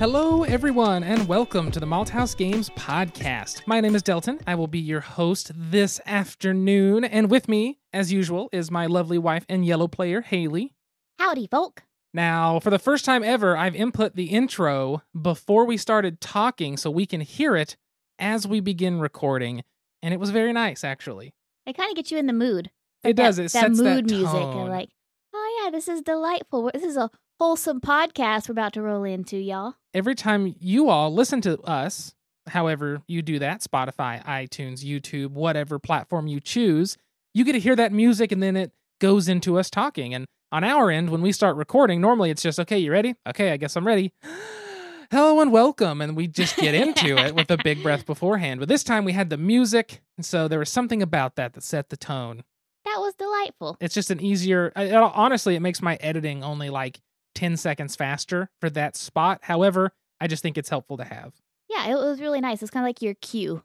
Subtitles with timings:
[0.00, 3.66] Hello, everyone, and welcome to the Malthouse Games podcast.
[3.66, 4.40] My name is Delton.
[4.46, 9.18] I will be your host this afternoon, and with me, as usual, is my lovely
[9.18, 10.72] wife and yellow player, Haley.
[11.18, 11.82] Howdy, folk.
[12.14, 16.90] Now, for the first time ever, I've input the intro before we started talking so
[16.90, 17.76] we can hear it
[18.18, 19.64] as we begin recording,
[20.02, 21.34] and it was very nice, actually.
[21.66, 22.70] It kind of gets you in the mood.
[23.04, 23.38] It that, does.
[23.38, 24.34] It that sets mood that music.
[24.34, 24.88] Of like,
[25.34, 26.70] oh yeah, this is delightful.
[26.72, 29.72] This is a wholesome podcast we're about to roll into, y'all.
[29.94, 32.14] every time you all listen to us,
[32.46, 36.98] however you do that, Spotify, iTunes, YouTube, whatever platform you choose,
[37.32, 40.12] you get to hear that music and then it goes into us talking.
[40.12, 43.14] And on our end, when we start recording, normally it's just, okay, you ready?
[43.26, 44.12] Okay, I guess I'm ready.
[45.10, 46.02] Hello and welcome.
[46.02, 48.60] And we just get into it with a big breath beforehand.
[48.60, 50.02] But this time we had the music.
[50.18, 52.44] And so there was something about that that set the tone.
[52.84, 53.78] That was delightful.
[53.80, 57.00] It's just an easier, honestly, it makes my editing only like
[57.34, 59.40] 10 seconds faster for that spot.
[59.42, 61.34] However, I just think it's helpful to have.
[61.68, 62.62] Yeah, it was really nice.
[62.62, 63.62] It's kind of like your cue.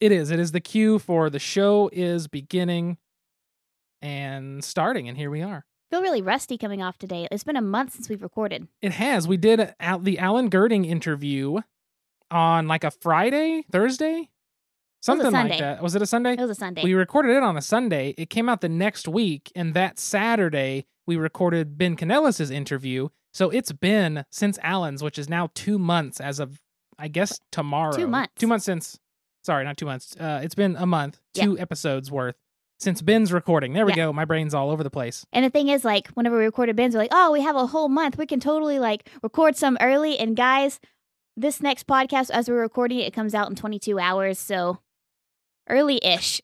[0.00, 0.30] It is.
[0.30, 2.96] It is the cue for the show is beginning
[4.00, 5.64] and starting, and here we are.
[5.92, 7.28] feel really rusty coming off today.
[7.30, 8.66] It's been a month since we've recorded.
[8.80, 9.28] It has.
[9.28, 11.58] We did the Alan Gerding interview
[12.30, 14.30] on like a Friday, Thursday,
[15.02, 15.82] something like that.
[15.82, 16.32] Was it a Sunday?
[16.32, 16.82] It was a Sunday.
[16.82, 18.14] We recorded it on a Sunday.
[18.16, 23.08] It came out the next week, and that Saturday we recorded Ben Canellis's interview.
[23.32, 26.60] So it's been since Alan's, which is now two months as of
[26.98, 27.92] I guess tomorrow.
[27.96, 28.32] Two months.
[28.38, 28.98] Two months since.
[29.42, 30.14] Sorry, not two months.
[30.20, 31.44] Uh, it's been a month, Yeah.
[31.46, 32.36] two episodes worth
[32.78, 33.72] since Ben's recording.
[33.72, 33.96] There we Yeah.
[34.06, 34.12] go.
[34.12, 35.26] My brain's all over the place.
[35.32, 37.66] and the thing is, like, whenever we recorded Ben's, we're like, oh, we have a
[37.66, 38.18] whole month.
[38.18, 40.16] We can totally like record some early.
[40.18, 40.78] And guys,
[41.36, 44.38] this next podcast, as we're recording it, it comes out in 22 hours.
[44.38, 44.78] So
[45.68, 46.40] early ish.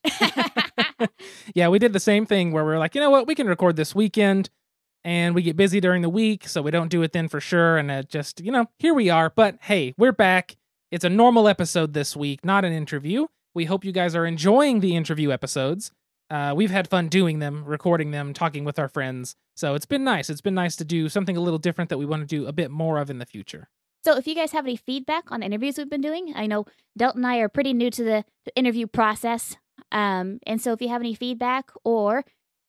[1.55, 3.47] yeah, we did the same thing where we are like, you know what, we can
[3.47, 4.49] record this weekend,
[5.03, 7.77] and we get busy during the week, so we don't do it then for sure.
[7.77, 9.29] And it just, you know, here we are.
[9.29, 10.57] But hey, we're back.
[10.91, 13.27] It's a normal episode this week, not an interview.
[13.53, 15.91] We hope you guys are enjoying the interview episodes.
[16.29, 19.35] Uh, we've had fun doing them, recording them, talking with our friends.
[19.55, 20.29] So it's been nice.
[20.29, 22.53] It's been nice to do something a little different that we want to do a
[22.53, 23.69] bit more of in the future.
[24.03, 26.65] So, if you guys have any feedback on interviews we've been doing, I know
[26.97, 29.57] Delton and I are pretty new to the, the interview process.
[29.91, 32.23] Um, and so, if you have any feedback or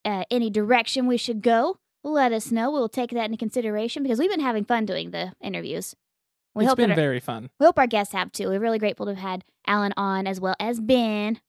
[0.05, 2.71] uh, any direction we should go, let us know.
[2.71, 5.95] We'll take that into consideration because we've been having fun doing the interviews.
[6.55, 7.51] We it's hope been our, very fun.
[7.61, 8.49] we hope our guests have too.
[8.49, 11.41] We're really grateful to have had Alan on as well as Ben.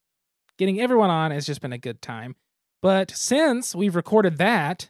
[0.59, 2.35] getting everyone on has just been a good time.
[2.83, 4.89] But since we've recorded that,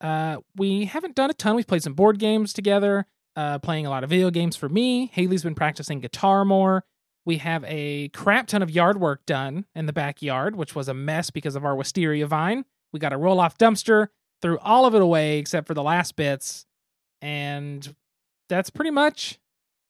[0.00, 1.56] uh, we haven't done a ton.
[1.56, 5.10] We've played some board games together, uh, playing a lot of video games for me.
[5.12, 6.84] Haley's been practicing guitar more.
[7.24, 10.94] We have a crap ton of yard work done in the backyard, which was a
[10.94, 12.64] mess because of our wisteria vine.
[12.92, 14.08] We got a roll off dumpster,
[14.40, 16.66] threw all of it away except for the last bits.
[17.20, 17.94] And
[18.48, 19.38] that's pretty much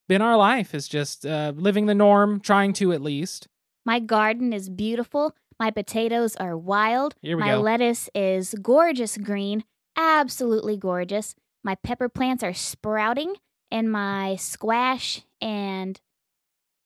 [0.09, 3.49] been our life, is just uh, living the norm, trying to at least.
[3.84, 5.34] My garden is beautiful.
[5.61, 7.15] My potatoes are wild.
[7.23, 7.61] Here we My go.
[7.61, 9.65] lettuce is gorgeous green,
[9.97, 11.34] absolutely gorgeous.
[11.66, 13.34] My pepper plants are sprouting,
[13.72, 16.00] and my squash and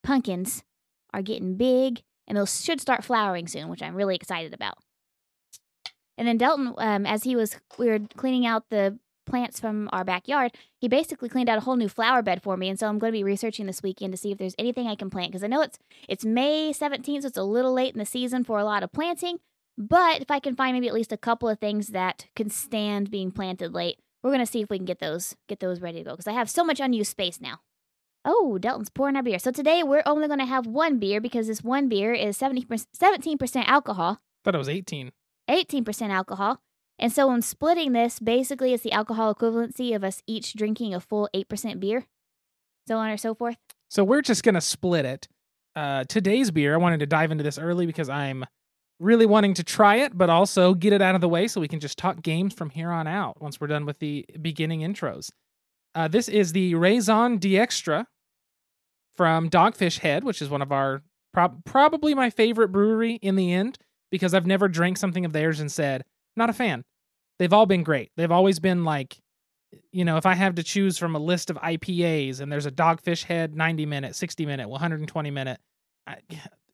[0.03, 0.65] pumpkins
[1.13, 4.79] are getting big, and those should start flowering soon, which I'm really excited about.
[6.17, 10.03] And then Delton, um, as he was, we were cleaning out the plants from our
[10.03, 10.53] backyard.
[10.81, 13.13] He basically cleaned out a whole new flower bed for me, and so I'm going
[13.13, 15.49] to be researching this weekend to see if there's anything I can plant because I
[15.49, 18.65] know it's it's May 17th, so it's a little late in the season for a
[18.65, 19.41] lot of planting.
[19.77, 23.11] But if I can find maybe at least a couple of things that can stand
[23.11, 26.05] being planted late, we're gonna see if we can get those get those ready to
[26.05, 27.61] go because I have so much unused space now.
[28.25, 29.39] Oh, Delton's pouring our beer.
[29.39, 33.65] So today we're only gonna have one beer because this one beer is 70 17%
[33.67, 35.13] alcohol, thought it was 18.
[35.49, 36.61] 18% alcohol.
[36.99, 41.01] And so when splitting this, basically it's the alcohol equivalency of us each drinking a
[41.01, 42.07] full 8% beer.
[42.87, 43.57] So on or so forth.
[43.89, 45.29] So we're just gonna split it.
[45.75, 48.45] Uh, today's beer, I wanted to dive into this early because I'm
[49.01, 51.67] really wanting to try it, but also get it out of the way so we
[51.69, 55.31] can just talk games from here on out once we're done with the beginning intros.
[55.95, 58.05] Uh, this is the Raison d'Extra
[59.17, 61.03] from Dogfish Head, which is one of our
[61.33, 63.79] prob- probably my favorite brewery in the end
[64.11, 66.05] because I've never drank something of theirs and said
[66.37, 66.85] not a fan.
[67.39, 68.11] They've all been great.
[68.17, 69.19] They've always been like
[69.93, 72.73] you know, if I have to choose from a list of IPAs and there's a
[72.73, 75.61] Dogfish Head 90 minute, 60 minute, 120 minute,
[76.07, 76.17] I,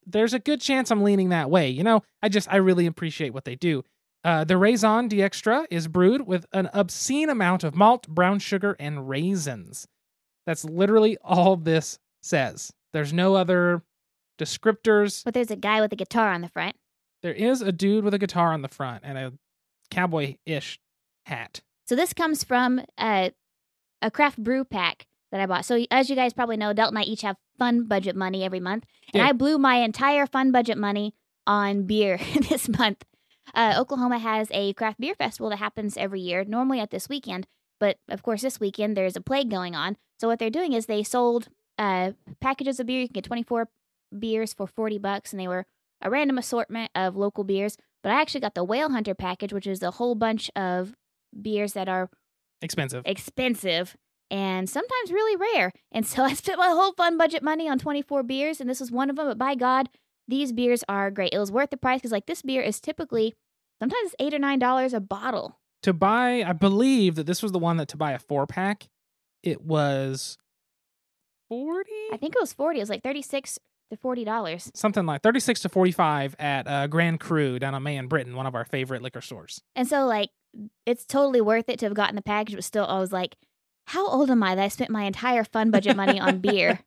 [0.07, 1.69] there's a good chance I'm leaning that way.
[1.69, 3.83] You know, I just, I really appreciate what they do.
[4.25, 9.09] Uh, the Raison d'Extra is brewed with an obscene amount of malt, brown sugar, and
[9.09, 9.87] raisins.
[10.47, 12.73] That's literally all this says.
[12.93, 13.83] There's no other
[14.39, 15.25] descriptors.
[15.25, 16.77] But there's a guy with a guitar on the front.
[17.23, 19.33] There is a dude with a guitar on the front and a
[19.91, 20.81] cowboy ish
[21.27, 21.61] hat.
[21.87, 23.33] So this comes from a,
[24.03, 25.07] a craft brew pack
[25.37, 25.65] that I bought.
[25.65, 28.61] So as you guys probably know, Delton and I each have fun budget money every
[28.61, 29.29] month, and Yeah.
[29.29, 31.15] I blew my entire fun budget money
[31.47, 32.19] on beer
[32.49, 33.05] this month.
[33.55, 37.47] Uh, Oklahoma has a craft beer festival that happens every year, normally at this weekend,
[37.79, 39.97] but of course this weekend there's a plague going on.
[40.19, 41.49] So what they're doing is they sold
[41.79, 43.01] uh, packages of beer.
[43.03, 43.69] You can get 24
[44.19, 45.67] beers for 40 bucks, and they were
[46.03, 47.77] a random assortment of local beers.
[48.03, 50.95] But I actually got the Whale Hunter package, which is a whole bunch of
[51.41, 52.09] beers that are
[52.63, 53.03] Expensive.
[53.05, 53.97] expensive
[54.31, 55.73] and sometimes really rare.
[55.93, 58.91] And so I spent my whole fun budget money on 24 beers, and this was
[58.91, 59.27] one of them.
[59.27, 59.89] But by God,
[60.29, 61.33] these beers are great.
[61.33, 63.35] It was worth the price because, like, this beer is typically
[63.79, 65.59] sometimes eight or nine dollars a bottle.
[65.83, 68.89] to buy, I believe that this was the one that to buy a four pack,
[69.43, 70.37] it was
[71.49, 71.91] 40?
[72.13, 72.79] I think it was 40.
[72.79, 73.59] It was like 36
[73.91, 74.71] to 40 dollars.
[74.75, 78.47] Something like 36 to 45 at uh, Grand Cru down on May in Britton, one
[78.47, 79.61] of our favorite liquor stores.
[79.77, 80.31] And so, like,
[80.87, 83.37] it's totally worth it to have gotten the package, but still, I was like,
[83.87, 86.81] how old am I that I spent my entire fun budget money on beer?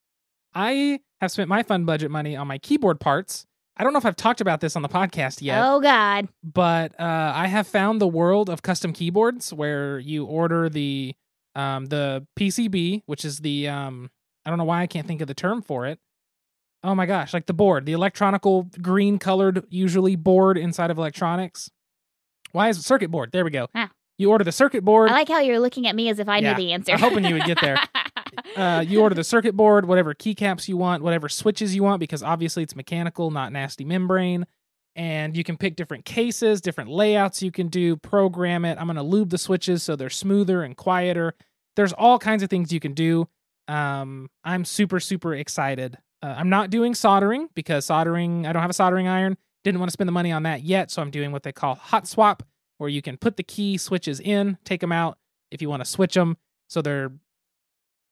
[0.54, 3.46] I have spent my fun budget money on my keyboard parts.
[3.76, 6.28] I don't know if I've talked about this on the podcast yet, Oh, God.
[6.44, 11.14] but uh, I have found the world of custom keyboards where you order the
[11.54, 14.10] um, the PCB, which is the um,
[14.44, 15.98] I don't know why I can't think of the term for it.
[16.84, 21.70] Oh my gosh, like the board, the electronical green colored usually board inside of electronics.
[22.52, 23.32] Why is it circuit board?
[23.32, 23.68] There we go.
[23.74, 23.90] Ah.
[24.22, 25.10] You order the circuit board.
[25.10, 26.92] I like how you're looking at me as if I Yeah, knew the answer.
[26.92, 27.76] I'm hoping you would get there.
[28.56, 32.22] uh, you order the circuit board, whatever keycaps you want, whatever switches you want, because
[32.22, 34.46] obviously it's mechanical, not nasty membrane.
[34.94, 38.78] And you can pick different cases, different layouts you can do, program it.
[38.78, 41.34] I'm going to lube the switches so they're smoother and quieter.
[41.76, 43.26] There's all kinds of things you can do.
[43.66, 45.98] Um, I'm super, super excited.
[46.22, 49.36] Uh, I'm not doing soldering because soldering, I don't have a soldering iron.
[49.64, 50.90] Didn't want to spend the money on that yet.
[50.90, 52.42] So I'm doing what they call hot swap,
[52.82, 55.16] where you can put the key switches in, take them out
[55.52, 56.36] if you want to switch them.
[56.68, 57.12] So they're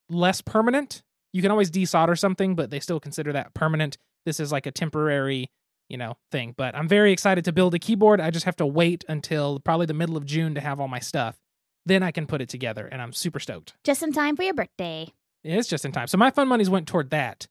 [0.09, 1.03] less permanent.
[1.33, 3.99] You can always desolder something, but they still consider that permanent.
[4.25, 5.51] This is like a temporary,
[5.89, 6.55] you know, thing.
[6.57, 8.21] But I'm very excited to build a keyboard.
[8.21, 11.01] I just have to wait until probably the middle of June to have all my
[11.01, 11.41] stuff.
[11.85, 13.75] Then I can put it together, and I'm super stoked.
[13.83, 15.09] Just in time for your birthday.
[15.43, 16.07] It's just in time.
[16.07, 17.49] So my fun monies went toward that.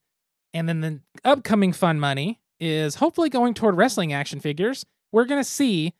[0.54, 4.86] And then the upcoming fun money is hopefully going toward wrestling action figures.
[5.12, 5.92] We're going to see.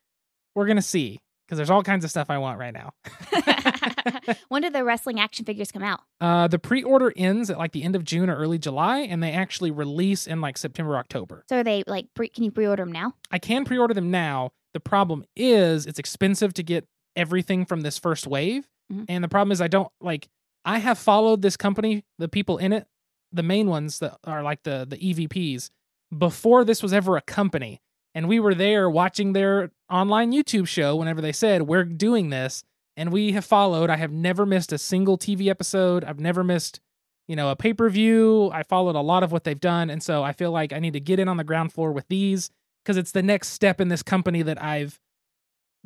[0.55, 2.93] We're going to see because there's all kinds of stuff I want right now.
[4.49, 6.01] when did the wrestling action figures come out?
[6.21, 9.33] Uh, the pre-order ends at like the end of June or early July, and they
[9.33, 11.45] actually release in like September, October.
[11.49, 13.15] So are they like pre- can you pre-order them now?
[13.31, 14.51] I can pre-order them now.
[14.75, 16.87] The problem is it's expensive to get
[17.17, 19.07] everything from this first wave, Mhm.
[19.09, 20.29] and the problem is I don't like.
[20.65, 22.87] I have followed this company, the people in it,
[23.33, 25.71] the main ones that are like the the EVPs,
[26.17, 27.81] before this was ever a company,
[28.15, 32.65] and we were there watching their online YouTube show whenever they said we're doing this,
[32.97, 33.91] and we have followed.
[33.91, 36.05] I have never missed a single TV episode.
[36.05, 36.81] I've never missed,
[37.29, 38.51] you know, a pay per view.
[38.53, 40.93] I followed a lot of what they've done, and so I feel like I need
[40.95, 42.51] to get in on the ground floor with these
[42.85, 44.99] because it's the next step in this company that I've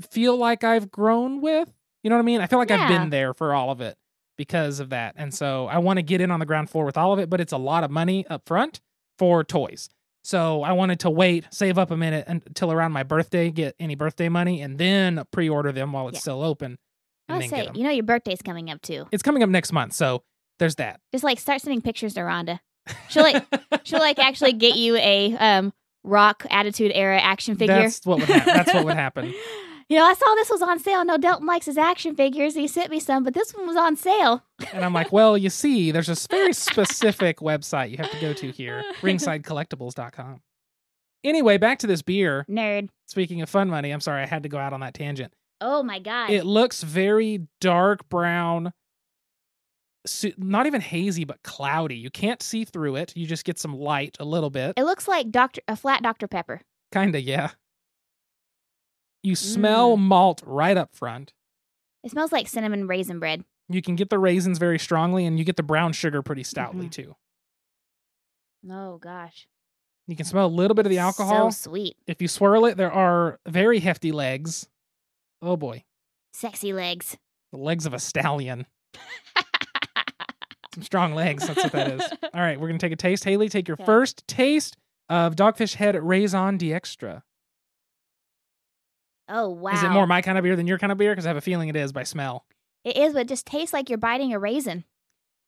[0.00, 1.73] feel like I've grown with.
[2.03, 2.41] You know what I mean?
[2.41, 3.97] I feel like I've been there for all of it
[4.37, 6.97] because of that, and so I want to get in on the ground floor with
[6.97, 7.31] all of it.
[7.31, 8.81] But it's a lot of money up front
[9.19, 9.89] for toys.
[10.25, 13.95] So I wanted to wait, save up a minute until around my birthday, get any
[13.95, 16.21] birthday money, and then pre-order them while it's Yeah.
[16.21, 16.79] still open.
[17.29, 19.07] And I'll then say, you know, your birthday's coming up too.
[19.13, 20.23] It's coming up next month, so
[20.59, 21.01] there's that.
[21.13, 22.61] Just like start sending pictures to Rhonda.
[23.09, 23.45] She'll like
[23.85, 25.73] she'll like actually get you a um
[26.05, 27.75] rock attitude era action figure.
[27.75, 28.53] That's what would happen.
[28.55, 29.35] That's what would happen.
[29.88, 31.05] you know, I saw this was on sale.
[31.05, 32.55] No, Delton likes his action figures.
[32.55, 34.43] He sent me some, but this one was on sale.
[34.72, 38.32] And I'm like, well, you see, there's a very specific website you have to go
[38.32, 40.41] to here, ringsidecollectibles.com.
[41.22, 42.44] Anyway, back to this beer.
[42.48, 42.88] Nerd.
[43.06, 45.32] Speaking of fun money, I'm sorry I had to go out on that tangent.
[45.60, 46.31] Oh my god.
[46.31, 48.72] It looks very dark brown,
[50.36, 51.96] not even hazy, but cloudy.
[51.96, 53.17] You can't see through it.
[53.17, 54.74] You just get some light a little bit.
[54.76, 56.60] It looks like Doctor a flat Dr Pepper.
[56.93, 57.50] Kinda, yeah.
[59.25, 61.33] You smell malt right up front.
[62.05, 63.45] It smells like cinnamon raisin bread.
[63.69, 66.87] You can get the raisins very strongly, and you get the brown sugar pretty stoutly
[66.87, 66.93] Mhm.
[66.93, 67.17] too.
[68.71, 69.49] Oh gosh.
[70.07, 71.51] You can smell a little bit of the alcohol.
[71.51, 71.97] So sweet.
[72.07, 74.69] if you swirl it, there are very hefty legs.
[75.41, 75.85] Oh boy,
[76.35, 77.17] Sexy legs.
[77.53, 78.67] the legs of a stallion.
[80.75, 81.47] Some strong legs.
[81.47, 82.03] That's what that is.
[82.35, 83.25] All right, we're gonna take a taste.
[83.25, 83.85] Haley, take your Okay.
[83.85, 84.77] first taste
[85.09, 87.23] of Dogfish Head Raison d'Extra.
[89.29, 89.73] Oh wow.
[89.73, 91.13] Is it more my kind of beer than your kind of beer?
[91.13, 92.45] Because I have a feeling it is by smell.
[92.85, 94.85] It is, but it just tastes like you're biting a raisin.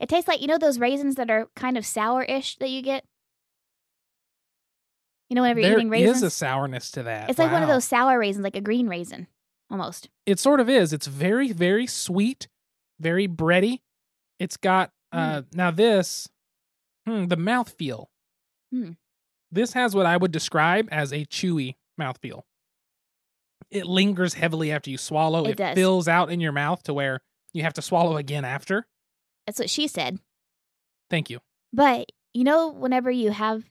[0.01, 3.05] It tastes like you know those raisins that are kind of sour-ish that you get.
[5.29, 7.29] You know, whenever you're There eating raisins, there is a sourness to that.
[7.29, 9.27] it's like one of those sour raisins, like a green raisin,
[9.71, 10.09] almost.
[10.25, 10.93] It sort of is.
[10.93, 12.49] It's very, very sweet,
[13.01, 13.81] very bready.
[14.39, 16.29] It's got Uh, now this,
[17.07, 18.07] hmm, the mouthfeel.
[18.71, 18.93] Hmm.
[19.51, 22.43] This has what I would describe as a chewy mouthfeel.
[23.71, 25.45] It lingers heavily after you swallow.
[25.45, 25.75] It It, does.
[25.75, 27.21] fills out in your mouth to where
[27.53, 28.87] you have to swallow again after.
[29.47, 30.19] That's what she said.
[31.11, 31.41] Thank you.
[31.73, 33.65] But you know, whenever you have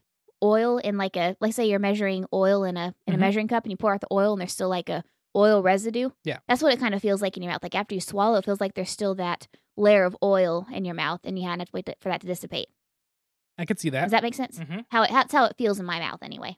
[0.44, 3.18] oil in like a, like say you're measuring oil in a in Mhm.
[3.18, 5.04] a measuring cup and you pour out the oil and there's still like a
[5.36, 6.10] oil residue.
[6.24, 6.40] Yeah.
[6.48, 7.64] That's what it kind of feels like in your mouth.
[7.64, 10.96] Like after you swallow, it feels like there's still that layer of oil in your
[10.96, 12.68] mouth, and you have to wait for that to dissipate.
[13.58, 14.04] I could see that.
[14.04, 14.58] Does that make sense?
[14.60, 16.58] hmm How it, that's how it feels in my mouth, anyway.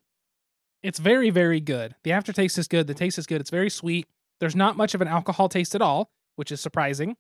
[0.84, 1.96] It's very, very good.
[2.04, 2.88] The aftertaste is good.
[2.88, 3.00] The mm-hmm.
[3.00, 3.42] taste is good.
[3.42, 4.08] It's very sweet.
[4.40, 7.18] There's not much of an alcohol taste at all, which is surprising.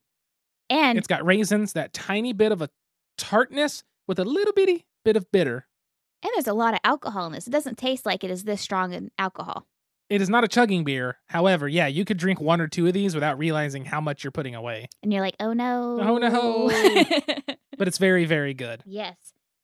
[0.69, 2.69] And It's got raisins, that tiny bit of a
[3.17, 5.67] tartness with a little bitty bit of bitter.
[6.23, 7.47] and there's a lot of alcohol in this.
[7.47, 9.65] It doesn't taste like it is this strong in alcohol.
[10.09, 11.17] It is not a chugging beer.
[11.27, 14.31] However, yeah, you could drink one or two of these without realizing how much you're
[14.31, 14.87] putting away.
[15.03, 16.69] And you're like, oh no, Oh, no.
[17.77, 18.81] But it's very, very good.
[18.85, 19.15] yes,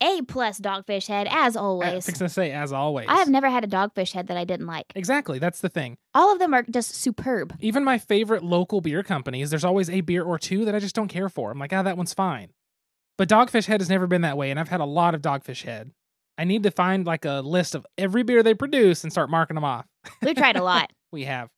[0.03, 1.89] a plus dogfish head as always.
[1.89, 3.07] I was to say, as always.
[3.09, 4.85] I have never had a dogfish head that I didn't like.
[4.95, 5.39] Exactly.
[5.39, 5.97] That's the thing.
[6.13, 7.55] All of them are just superb.
[7.59, 10.95] Even my favorite local beer companies, there's always a beer or two that I just
[10.95, 11.51] don't care for.
[11.51, 12.49] I'm like, ah, that one's fine.
[13.17, 15.63] But Dogfish Head has never been that way, and I've had a lot of Dogfish
[15.63, 15.91] Head.
[16.37, 19.53] I need to find like a list of every beer they produce and start marking
[19.55, 19.85] them off.
[20.23, 20.91] We've tried a lot.
[21.11, 21.49] we have.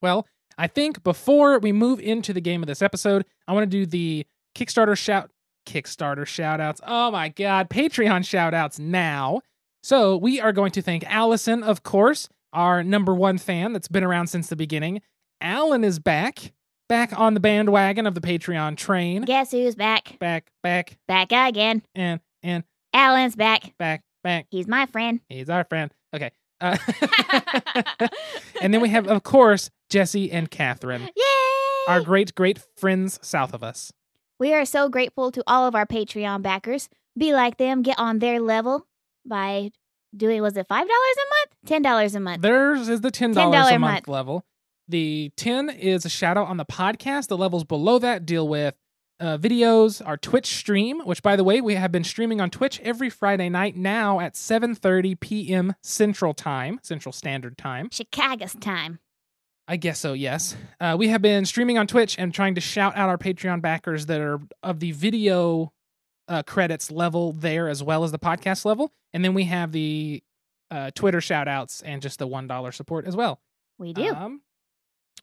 [0.00, 0.26] Well,
[0.56, 3.84] I think before we move into the game of this episode, I want to do
[3.86, 5.30] the Kickstarter shout
[5.70, 6.80] Kickstarter shout outs.
[6.86, 9.40] Oh my god, Patreon shout outs now.
[9.82, 14.02] So we are going to thank Allison, of course, our number one fan that's been
[14.04, 15.00] around since the beginning.
[15.40, 16.52] Alan is back,
[16.88, 19.22] back on the bandwagon of the Patreon train.
[19.22, 20.18] Guess who's back?
[20.18, 21.82] Back, back, Back again.
[21.94, 23.76] and and Alan's back.
[23.78, 24.46] back, back.
[24.50, 25.20] He's my friend.
[25.28, 25.92] He's our friend.
[26.14, 26.30] Okay.
[26.60, 26.76] Uh,
[28.60, 31.22] and then we have, of course, Jesse and Catherine, Yay!
[31.88, 33.92] our great, great friends south of us.
[34.40, 36.88] We are so grateful to all of our Patreon backers.
[37.16, 37.82] Be like them.
[37.82, 38.86] Get on their level
[39.24, 39.70] by
[40.16, 41.84] doing, was it $5 a month?
[41.84, 42.42] $10 a month.
[42.42, 44.08] Theirs is the $10, $10 a month, month.
[44.08, 44.44] level.
[44.88, 47.28] The 10 is a shout out on the podcast.
[47.28, 48.74] The levels below that deal with
[49.20, 52.80] uh, videos, our Twitch stream, which by the way, we have been streaming on Twitch
[52.80, 55.74] every Friday night now at 7:30 p.m.
[55.82, 57.90] Central Time, Central Standard Time.
[57.92, 58.98] Chicago's time.
[59.70, 60.56] I guess so, yes.
[60.80, 64.06] Uh, we have been streaming on Twitch and trying to shout out our Patreon backers
[64.06, 65.72] that are of the video
[66.26, 68.92] uh, credits level there as well as the podcast level.
[69.12, 70.24] And then we have the
[70.72, 73.40] uh, Twitter shout outs and just the $1 support as well.
[73.78, 74.12] We do.
[74.12, 74.40] Um,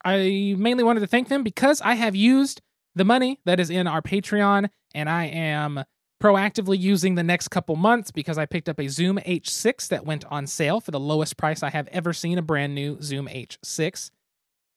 [0.06, 2.62] I mainly wanted to thank them because I have used
[2.96, 5.84] the money that is in our Patreon and I am
[6.24, 10.24] proactively using the next couple months because I picked up a Zoom H6 that went
[10.32, 14.10] on sale for the lowest price I have ever seen a brand new Zoom H6.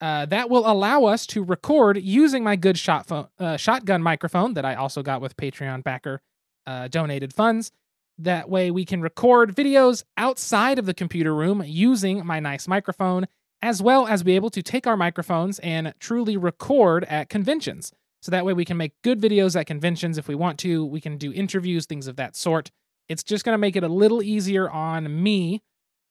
[0.01, 4.65] Uh, that will allow us to record using my good shot uh, shotgun microphone that
[4.65, 6.23] I also got with Patreon backer
[6.67, 7.71] uh, donated funds.
[8.17, 13.27] That way, we can record videos outside of the computer room using my nice microphone,
[13.63, 17.93] as well as be able to take our microphones and truly record at conventions.
[18.23, 20.85] So that way, we can make good videos at conventions if we want to.
[20.85, 22.71] We can do interviews, things of that sort.
[23.09, 25.63] It's just going to make it a little easier on me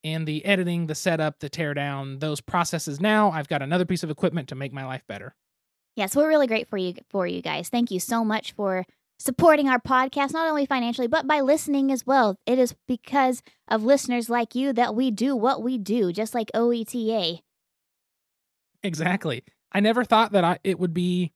[0.04, 3.00] in the editing, the setup, the teardown, those processes.
[3.00, 5.36] Now, I've got another piece of equipment to make my life better.
[5.96, 7.70] Yes, we're really great for you for you guys.
[7.70, 8.86] Thank you so much for
[9.20, 12.38] supporting our podcast, not only financially, but by listening as well.
[12.46, 16.50] It is because of listeners like you that we do what we do, just like
[16.56, 17.42] OETA.
[18.82, 19.44] Exactly.
[19.72, 21.34] I never thought that I it would be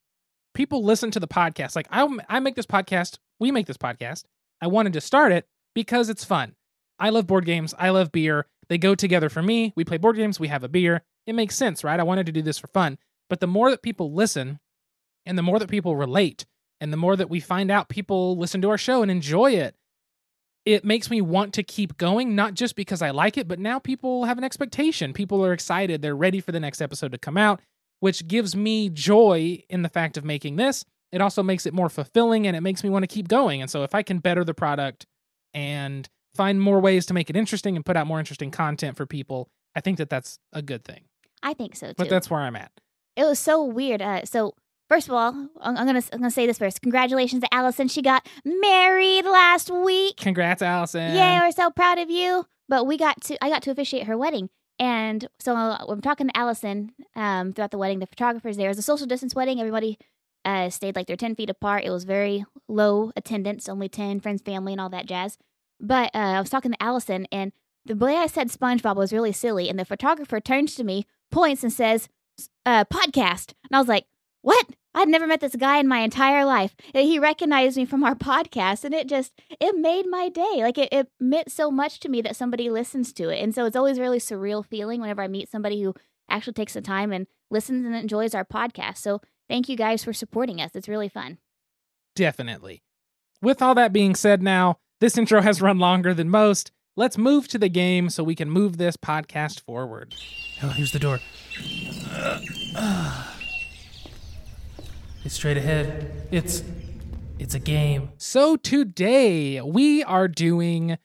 [0.54, 1.76] people listen to the podcast.
[1.76, 4.24] Like I I make this podcast, we make this podcast.
[4.62, 6.56] I wanted to start it because it's fun.
[7.00, 8.48] I love board games, I love beer.
[8.70, 9.74] They go together for me.
[9.76, 11.04] We play board games, we have a beer.
[11.26, 12.00] It makes sense, right?
[12.00, 12.98] I wanted to do this for fun.
[13.30, 14.60] But the more that people listen
[15.26, 16.46] and the more that people relate
[16.82, 19.76] and the more that we find out people listen to our show and enjoy it,
[20.66, 23.80] it makes me want to keep going, not just because I like it, but now
[23.80, 25.14] people have an expectation.
[25.14, 26.02] People are excited.
[26.02, 27.62] They're ready for the next episode to come out,
[28.00, 30.86] which gives me joy in the fact of making this.
[31.12, 33.62] It also makes it more fulfilling and it makes me want to keep going.
[33.62, 35.06] And so if I can better the product
[35.54, 39.06] and find more ways to make it interesting and put out more interesting content for
[39.06, 41.04] people, I think that that's a good thing.
[41.42, 41.94] I think so too.
[41.98, 42.72] But that's where I'm at.
[43.16, 44.02] it was so weird.
[44.02, 44.54] Uh, so
[44.90, 45.30] first of all,
[45.62, 46.82] I'm, I'm gonna I'm gonna say this first.
[46.82, 47.88] Congratulations to Allison.
[47.88, 50.18] She got married last week.
[50.18, 51.14] Congrats, Allison.
[51.14, 52.46] Yay, we're so proud of you.
[52.70, 54.50] But we got to I got to officiate her wedding.
[54.80, 58.00] And so uh, I'm talking to Allison um, throughout the wedding.
[58.00, 58.68] The photographer's there.
[58.68, 59.60] It was a social distance wedding.
[59.60, 60.00] Everybody
[60.46, 61.84] uh, stayed like they're 10 feet apart.
[61.84, 65.38] It was very low attendance, only 10 friends, family, and all that jazz.
[65.84, 67.52] But uh, I was talking to Allison, and
[67.86, 69.70] the way I said SpongeBob was really silly.
[69.70, 72.08] And the photographer turns to me, points, and says,
[72.66, 73.54] uh, podcast.
[73.66, 74.06] And I was like,
[74.42, 74.66] what?
[74.96, 76.76] I'd never met this guy in my entire life.
[76.94, 80.58] He recognized me from our podcast, and it just it made my day.
[80.58, 83.66] Like it, it meant so much to me that somebody listens to it, and so
[83.66, 85.94] it's always really surreal feeling whenever I meet somebody who
[86.30, 88.98] actually takes the time and listens and enjoys our podcast.
[88.98, 90.72] So thank you guys for supporting us.
[90.76, 91.40] It's really fun.
[92.16, 92.84] Definitely.
[93.42, 96.72] With all that being said, now this intro has run longer than most.
[96.96, 100.16] Let's move to the game so we can move this podcast forward.
[100.62, 101.20] Oh, here's the door.
[105.26, 106.30] It's straight ahead.
[106.32, 106.64] It's
[107.38, 108.12] it's a game.
[108.18, 110.98] So today we are doing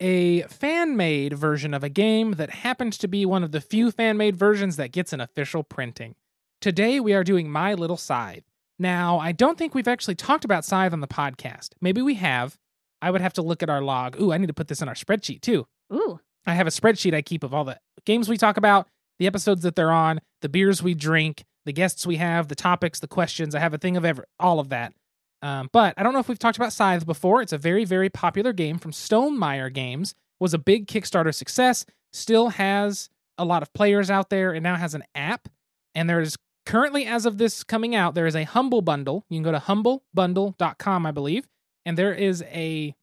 [0.00, 4.34] a fan-made version of a game that happens to be one of the few fan-made
[4.34, 6.14] versions that gets an official printing.
[6.62, 8.44] Today we are doing My Little Scythe.
[8.78, 11.72] Now, I don't think we've actually talked about Scythe on the podcast.
[11.82, 12.56] Maybe we have.
[13.02, 14.18] I would have to look at our log.
[14.20, 15.66] Ooh, I need to put this in our spreadsheet too.
[15.92, 16.20] Ooh.
[16.46, 19.62] I have a spreadsheet I keep of all the games we talk about, the episodes
[19.62, 23.54] that they're on, the beers we drink, the guests we have, the topics, the questions.
[23.54, 24.94] I have a thing of ever all of that.
[25.42, 27.42] Um, but I don't know if we've talked about Scythe before.
[27.42, 30.14] It's a very, very popular game from Stonemaier Games.
[30.40, 31.84] Was a big Kickstarter success.
[32.12, 35.48] Still has a lot of players out there, and now has an app.
[35.94, 39.24] And there is currently, as of this coming out, there is a Humble Bundle.
[39.28, 41.46] You can go to humblebundle.com, I believe,
[41.84, 42.94] and there is a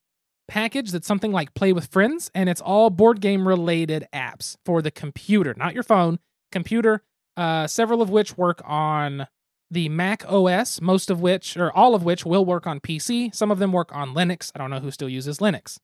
[0.47, 4.81] package that's something like Play with Friends, and it's all board game related apps for
[4.81, 6.19] the computer, not your phone,
[6.51, 7.03] computer.
[7.37, 9.27] Uh, several of which work on
[9.71, 13.33] the Mac OS, most of which, or all of which, will work on PC.
[13.33, 14.51] Some of them work on Linux.
[14.53, 15.77] I don't know who still uses Linux.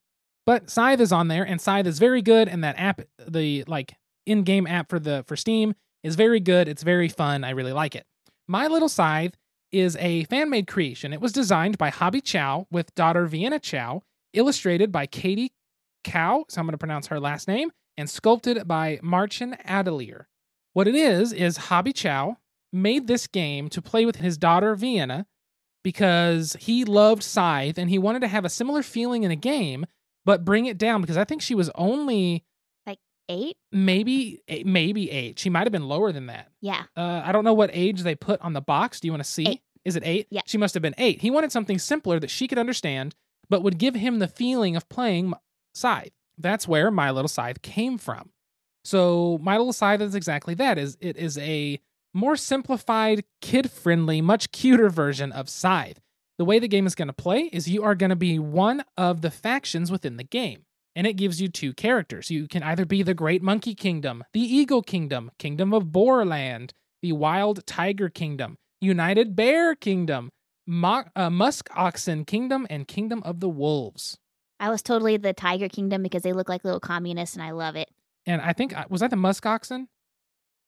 [0.46, 3.96] But Scythe is on there, and Scythe is very good, and that app, the like
[4.26, 6.68] in-game app for the for Steam, is very good.
[6.68, 7.44] It's very fun.
[7.44, 8.06] I really like it.
[8.48, 9.36] My Little Scythe
[9.76, 11.14] is a fan-made creation.
[11.14, 14.02] It was designed by Hoby Chou with daughter Vienna Chou,
[14.34, 15.52] illustrated by Katie
[16.04, 20.26] Cow, so I'm going to pronounce her last name, and sculpted by Marcin Adelier.
[20.74, 22.38] What it is is Hoby Chou
[22.74, 25.26] made this game to play with his daughter Vienna
[25.84, 29.86] because he loved Scythe and he wanted to have a similar feeling in a game,
[30.26, 32.44] but bring it down because I think she was only
[33.28, 33.58] Eight?
[33.72, 35.40] maybe eh, maybe eight.
[35.40, 36.52] She might have been lower than that.
[36.62, 36.84] Yeah.
[36.96, 39.00] Uh, I don't know what age they put on the box.
[39.00, 39.48] Do you want to see?
[39.48, 39.62] Eight.
[39.86, 40.28] Is it eight?
[40.30, 40.42] Yeah.
[40.46, 41.22] She must have been eight.
[41.22, 43.16] He wanted something simpler that she could understand,
[43.50, 45.34] but would give him the feeling of playing
[45.74, 46.12] Scythe.
[46.38, 48.32] That's where My Little Scythe came from.
[48.84, 50.78] So My Little Scythe is exactly that.
[50.78, 51.80] Is it is a
[52.14, 56.00] more simplified, kid-friendly, much cuter version of Scythe.
[56.38, 58.84] The way the game is going to play is you are going to be one
[58.98, 62.32] of the factions within the game and it gives you two characters.
[62.32, 66.72] You can either be the Great Monkey Kingdom, the Eagle Kingdom, Kingdom of Boarland,
[67.02, 70.30] the Wild Tiger Kingdom, United Bear Kingdom,
[70.68, 74.18] Mo- uh, Musk Oxen Kingdom, and Kingdom of the Wolves.
[74.60, 77.76] I was totally the Tiger Kingdom because they look like little communists and I love
[77.76, 77.90] it.
[78.26, 79.88] And I think uh, was that the Musk Oxen?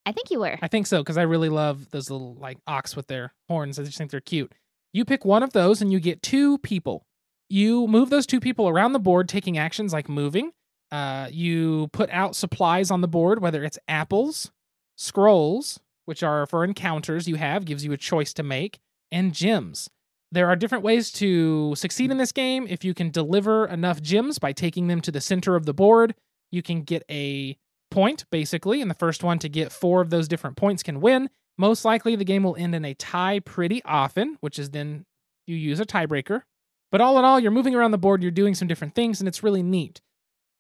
[0.05, 0.57] I think you were.
[0.61, 3.79] I think so because I really love those little like ox with their horns.
[3.79, 4.53] I just think they're cute.
[4.93, 7.05] You pick one of those and you get two people.
[7.49, 10.51] You move those two people around the board, taking actions like moving.
[10.91, 14.51] Uh, you put out supplies on the board, whether it's apples,
[14.95, 18.79] scrolls, which are for encounters you have, gives you a choice to make,
[19.11, 19.89] and gems.
[20.31, 22.65] There are different ways to succeed in this game.
[22.69, 26.15] If you can deliver enough gems by taking them to the center of the board,
[26.49, 27.57] you can get a
[27.91, 28.81] point, basically.
[28.81, 31.29] And the first one to get four of those different points can win.
[31.57, 35.05] Most likely, the game will end in a tie pretty often, which is then
[35.45, 36.43] you use a tiebreaker.
[36.89, 39.27] But all in all, you're moving around the board, you're doing some different things, and
[39.27, 40.01] it's really neat.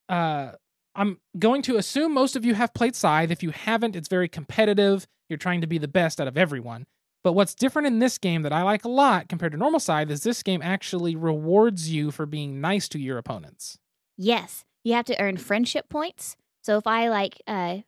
[0.09, 0.51] Uh,
[0.97, 3.29] I'm going to assume most of you have played Scythe.
[3.29, 5.07] If you haven't, it's very competitive.
[5.29, 6.87] You're trying to be the best out of everyone.
[7.23, 10.09] But what's different in this game that I like a lot compared to normal Scythe
[10.09, 13.77] is this game actually rewards you for being nice to your opponents.
[14.17, 14.65] Yes.
[14.83, 16.35] You have to earn friendship points.
[16.63, 17.79] So if I like uh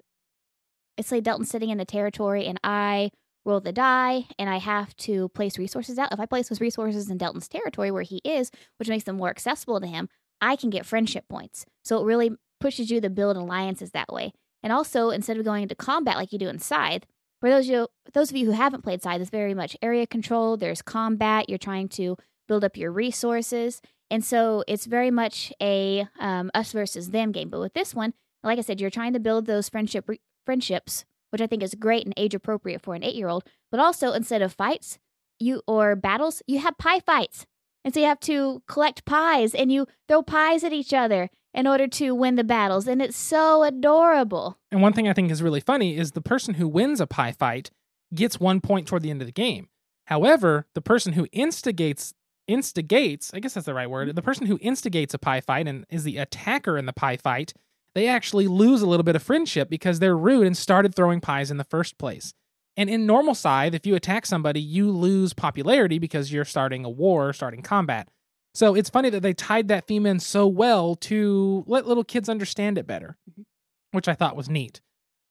[0.97, 3.11] it's like Delton sitting in the territory and I
[3.45, 6.11] roll the die and I have to place resources out.
[6.11, 9.29] If I place those resources in Delton's territory where he is, which makes them more
[9.29, 10.09] accessible to him,
[10.41, 11.65] I can get friendship points.
[11.83, 14.33] So it really pushes you to build alliances that way.
[14.61, 17.05] And also, instead of going into combat like you do in Scythe,
[17.39, 20.05] for those of you, those of you who haven't played Scythe, it's very much area
[20.05, 20.57] control.
[20.57, 21.49] There's combat.
[21.49, 22.17] You're trying to
[22.47, 27.49] build up your resources, and so it's very much a um, us versus them game.
[27.49, 31.05] But with this one, like I said, you're trying to build those friendship re- friendships,
[31.29, 33.45] which I think is great and age appropriate for an eight year old.
[33.71, 34.99] But also, instead of fights,
[35.39, 37.45] you or battles, you have pie fights,
[37.85, 41.67] and so you have to collect pies and you throw pies at each other in
[41.67, 44.57] order to win the battles, and it's so adorable.
[44.71, 47.31] And one thing I think is really funny is the person who wins a pie
[47.31, 47.71] fight
[48.13, 49.69] gets one point toward the end of the game.
[50.05, 52.13] However, the person who instigates
[52.47, 55.85] instigates, I guess that's the right word, the person who instigates a pie fight and
[55.89, 57.53] is the attacker in the pie fight,
[57.93, 61.51] they actually lose a little bit of friendship because they're rude and started throwing pies
[61.51, 62.33] in the first place.
[62.75, 66.89] And in normal scythe, if you attack somebody, you lose popularity because you're starting a
[66.89, 68.07] war, starting combat.
[68.53, 72.27] So it's funny that they tied that theme in so well to let little kids
[72.29, 73.43] understand it better, Mhm.
[73.91, 74.81] which I thought was neat.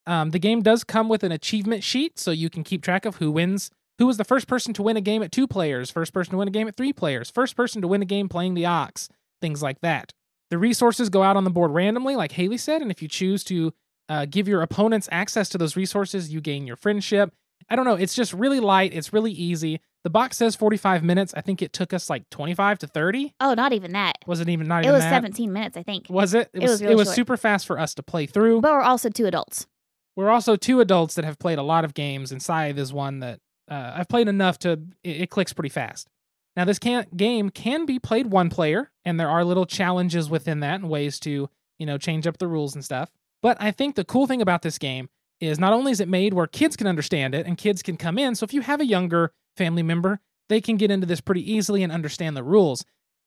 [0.07, 3.17] Um, the game does come with an achievement sheet, so you can keep track of
[3.17, 3.71] who wins.
[3.99, 5.91] Who was the first person to win a game at two players?
[5.91, 7.31] First person to win a game at three players?
[7.31, 9.09] First person to win a game playing the ox?
[9.43, 10.13] Things like that.
[10.51, 13.45] The resources go out on the board randomly, like Haley said, and if you choose
[13.45, 13.75] to
[14.09, 17.35] uh, give your opponents access to those resources, you gain your friendship.
[17.71, 17.95] I don't know.
[17.95, 18.95] It's just really light.
[18.95, 19.81] It's really easy.
[20.05, 21.35] The box says 45 minutes.
[21.35, 23.35] I think it took us like 25 to 30.
[23.41, 24.19] Oh, not even that.
[24.27, 25.11] Was it even not even It was that?
[25.11, 26.07] 17 minutes, I think.
[26.09, 26.51] Was it?
[26.55, 26.71] It was.
[26.71, 27.17] was It was short.
[27.17, 28.61] super fast for us to play through.
[28.61, 29.67] But we're also two adults.
[30.17, 33.21] We're also two adults that have played a lot of games, and Scythe is one
[33.21, 34.73] that uh, I've played enough to
[35.05, 36.09] it, it clicks pretty fast.
[36.57, 40.59] Now, this can, game can be played one player, and there are little challenges within
[40.61, 43.11] that and ways to you know change up the rules and stuff.
[43.43, 45.09] But I think the cool thing about this game
[45.41, 48.19] is not only is it made where kids can understand it and kids can come
[48.19, 48.35] in.
[48.35, 51.83] So if you have a younger family member, they can get into this pretty easily
[51.83, 52.85] and understand the rules.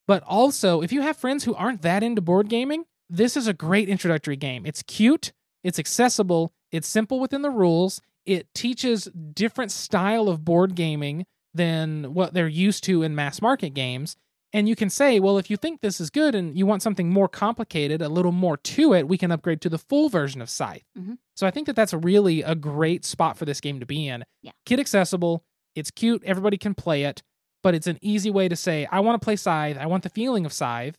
[0.08, 3.54] But also, if you have friends who aren't that into board gaming, this is a
[3.54, 4.66] great introductory game.
[4.66, 5.32] It's cute,
[5.64, 8.02] it's accessible, it's simple within the rules.
[8.26, 13.74] It teaches different style of board gaming than what they're used to in mass market
[13.74, 14.16] games.
[14.54, 17.10] And you can say, well, if you think this is good and you want something
[17.10, 20.50] more complicated, a little more to it, we can upgrade to the full version of
[20.50, 20.84] Scythe.
[20.98, 21.18] Mhm.
[21.36, 24.26] So I think that that's really a great spot for this game to be in.
[24.42, 24.52] Yeah.
[24.66, 27.24] Kid accessible, it's cute, everybody can play it,
[27.64, 30.10] but it's an easy way to say, I want to play Scythe, I want the
[30.10, 30.98] feeling of Scythe,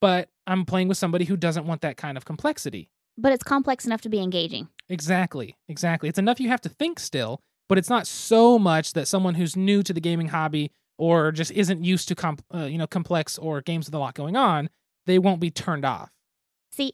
[0.00, 2.90] but I'm playing with somebody who doesn't want that kind of complexity.
[3.16, 4.68] But it's complex enough to be engaging.
[4.88, 6.08] Exactly, exactly.
[6.08, 9.56] It's enough you have to think still, but it's not so much that someone who's
[9.56, 13.38] new to the gaming hobby or just isn't used to comp, uh, you know complex
[13.38, 14.68] or games with a lot going on,
[15.06, 16.10] they won't be turned off.
[16.70, 16.92] See,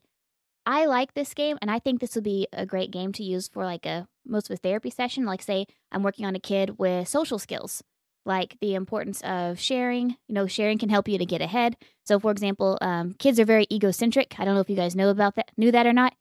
[0.64, 3.48] I like this game, and I think this would be a great game to use
[3.48, 5.24] for like a most of a therapy session.
[5.24, 7.82] Like, say, I'm working on a kid with social skills,
[8.24, 10.10] like the importance of sharing.
[10.28, 11.76] You know, sharing can help you to get ahead.
[12.04, 14.36] So, for example, um, kids are very egocentric.
[14.38, 16.14] I don't know if you guys know about that, knew that or not.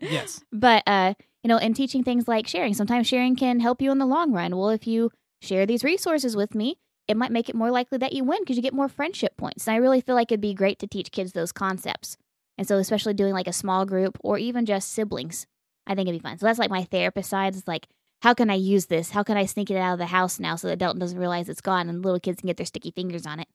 [0.00, 0.42] Yes.
[0.52, 3.98] But uh, you know, in teaching things like sharing, sometimes sharing can help you in
[3.98, 4.56] the long run.
[4.56, 5.10] Well, if you
[5.42, 6.78] share these resources with me,
[7.08, 9.66] it might make it more likely that you win because you get more friendship points.
[9.66, 12.16] And I really feel like it'd be great to teach kids those concepts.
[12.58, 15.46] And so, especially doing like a small group or even just siblings,
[15.86, 16.38] I think it'd be fun.
[16.38, 17.54] So that's like my therapist side.
[17.54, 17.86] Is like,
[18.22, 19.10] how can I use this?
[19.10, 21.48] How can I sneak it out of the house now so that Delton doesn't realize
[21.48, 23.48] it's gone and little kids can get their sticky fingers on it?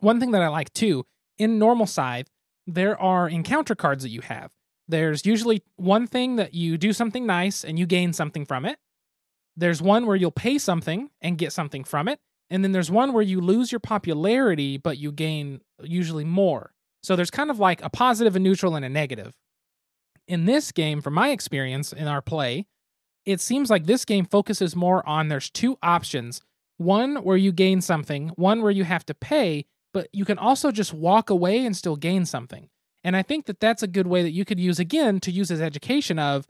[0.00, 1.06] One thing that I like too,
[1.38, 2.28] in normal scythe,
[2.66, 4.50] there are encounter cards that you have.
[4.86, 8.78] There's usually one thing that you do something nice and you gain something from it.
[9.56, 12.20] There's one where you'll pay something and get something from it.
[12.50, 16.72] And then there's one where you lose your popularity, but you gain usually more.
[17.02, 19.36] So there's kind of like a positive, a neutral, and a negative.
[20.26, 22.66] In this game, from my experience in our play,
[23.24, 26.42] it seems like this game focuses more on there's two options
[26.78, 30.70] one where you gain something, one where you have to pay, but you can also
[30.70, 32.68] just walk away and still gain something.
[33.02, 35.50] And I think that that's a good way that you could use again to use
[35.50, 36.46] as education of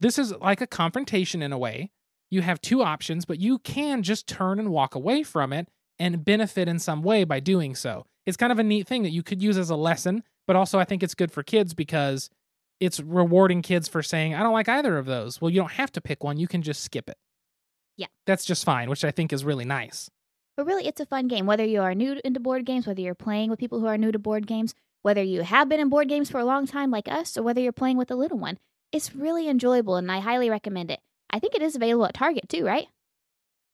[0.00, 1.90] this is like a confrontation in a way.
[2.30, 6.24] You have two options, but you can just turn and walk away from it and
[6.24, 8.06] benefit in some way by doing so.
[8.26, 10.78] It's kind of a neat thing that you could use as a lesson, but also
[10.78, 12.28] I think it's good for kids because
[12.80, 15.40] it's rewarding kids for saying, I don't like either of those.
[15.40, 17.16] Well, you don't have to pick one, you can just skip it.
[17.96, 18.06] Yeah.
[18.26, 20.10] That's just fine, which I think is really nice.
[20.56, 21.46] But really, it's a fun game.
[21.46, 24.12] Whether you are new into board games, whether you're playing with people who are new
[24.12, 27.08] to board games, whether you have been in board games for a long time like
[27.08, 28.58] us, or whether you're playing with a little one,
[28.92, 31.00] it's really enjoyable and I highly recommend it.
[31.30, 32.86] I think it is available at Target too, right?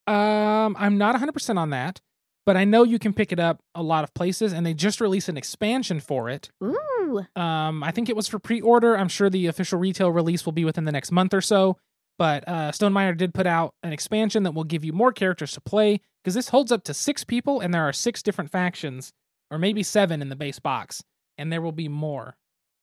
[0.06, 2.00] Um, I'm not 100% on that,
[2.44, 5.00] but I know you can pick it up a lot of places, and they just
[5.00, 6.50] released an expansion for it.
[6.62, 7.24] Ooh.
[7.36, 8.98] Um, I think it was for pre-order.
[8.98, 11.78] I'm sure the official retail release will be within the next month or so.
[12.18, 15.60] But uh, Stonemaier did put out an expansion that will give you more characters to
[15.60, 19.12] play because this holds up to six people, and there are six different factions,
[19.50, 21.02] or maybe seven in the base box,
[21.38, 22.36] and there will be more.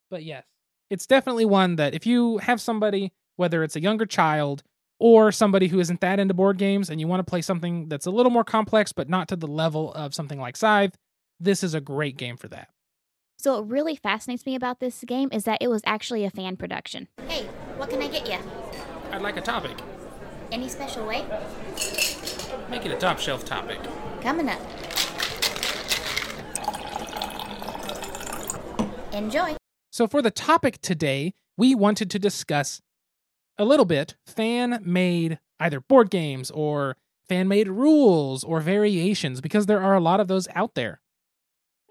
[0.09, 0.43] But yes,
[0.89, 4.61] it's definitely one that if you have somebody, whether it's a younger child
[4.99, 8.05] or somebody who isn't that into board games, and you want to play something that's
[8.05, 10.95] a little more complex but not to the level of something like Scythe,
[11.39, 12.69] this is a great game for that.
[13.39, 16.55] So, what really fascinates me about this game is that it was actually a fan
[16.55, 17.07] production.
[17.27, 17.45] Hey,
[17.77, 18.37] what can I get you?
[19.11, 19.75] I'd like a topic.
[20.51, 21.25] Any special way?
[22.69, 23.79] Make it a top shelf topic.
[24.21, 24.61] Coming up.
[29.11, 29.55] Enjoy.
[29.89, 32.79] So, for the topic today, we wanted to discuss
[33.57, 36.97] a little bit fan made either board games or
[37.29, 41.01] fan made rules or variations because there are a lot of those out there.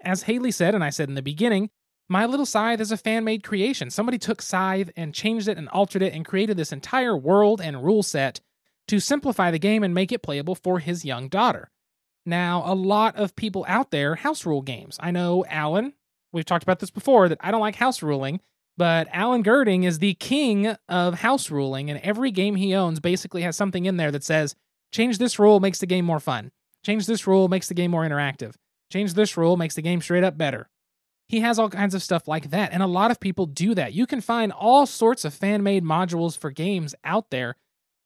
[0.03, 1.69] As Haley said, and I said in the beginning,
[2.09, 3.89] My Little Scythe is a fan made creation.
[3.89, 7.83] Somebody took Scythe and changed it and altered it and created this entire world and
[7.83, 8.41] rule set
[8.87, 11.71] to simplify the game and make it playable for his young daughter.
[12.25, 14.97] Now, a lot of people out there house rule games.
[14.99, 15.93] I know Alan,
[16.31, 18.41] we've talked about this before, that I don't like house ruling,
[18.77, 23.41] but Alan Gerding is the king of house ruling, and every game he owns basically
[23.43, 24.55] has something in there that says,
[24.91, 26.51] change this rule makes the game more fun.
[26.85, 28.55] Change this rule makes the game more interactive.
[28.91, 30.69] Change this rule makes the game straight up better.
[31.27, 33.93] He has all kinds of stuff like that, and a lot of people do that.
[33.93, 37.55] You can find all sorts of fan made modules for games out there,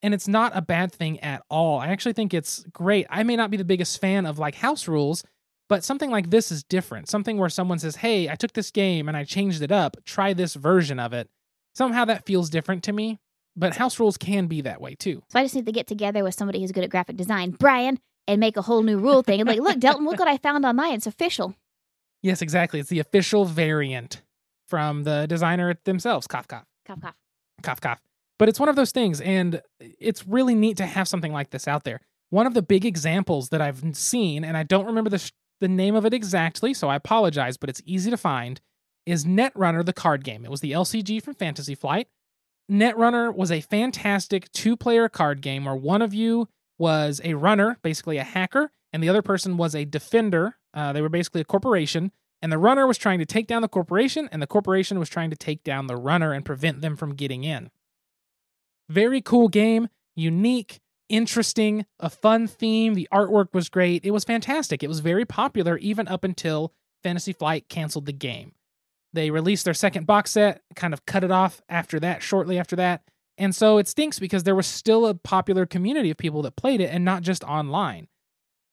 [0.02, 1.80] and it's not a bad thing at all.
[1.80, 3.06] I actually think it's great.
[3.10, 5.24] I may not be the biggest fan of like house rules,
[5.68, 7.08] but something like this is different.
[7.08, 10.32] Something where someone says, Hey, I took this game and I changed it up, try
[10.32, 11.28] this version of it.
[11.74, 13.18] Somehow that feels different to me,
[13.54, 15.22] but house rules can be that way too.
[15.28, 17.98] So I just need to get together with somebody who's good at graphic design, Brian,
[18.26, 19.40] and make a whole new rule thing.
[19.40, 20.94] And like, look, Delton, look what I found online.
[20.94, 21.54] It's official.
[22.22, 22.80] Yes, exactly.
[22.80, 24.22] It's the official variant
[24.66, 26.64] from the designer themselves, Cough Cough.
[26.86, 27.14] Cough, cough.
[27.62, 28.00] Cough Cough.
[28.38, 31.66] But it's one of those things, and it's really neat to have something like this
[31.68, 32.00] out there.
[32.30, 35.68] One of the big examples that I've seen, and I don't remember the, sh- the
[35.68, 38.60] name of it exactly, so I apologize, but it's easy to find,
[39.04, 40.44] is Netrunner, the card game.
[40.44, 42.08] It was the LCG from Fantasy Flight.
[42.70, 47.78] Netrunner was a fantastic two player card game where one of you was a runner,
[47.82, 50.56] basically a hacker, and the other person was a defender.
[50.74, 53.68] Uh, they were basically a corporation, and the runner was trying to take down the
[53.68, 57.14] corporation, and the corporation was trying to take down the runner and prevent them from
[57.14, 57.70] getting in.
[58.88, 62.94] Very cool game, unique, interesting, a fun theme.
[62.94, 64.04] The artwork was great.
[64.04, 64.82] It was fantastic.
[64.82, 68.52] It was very popular even up until Fantasy Flight canceled the game.
[69.12, 72.76] They released their second box set, kind of cut it off after that, shortly after
[72.76, 73.02] that.
[73.38, 76.80] And so it stinks because there was still a popular community of people that played
[76.80, 78.08] it and not just online.